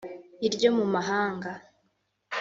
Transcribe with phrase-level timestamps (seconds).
[0.47, 1.51] iryo mu mahanga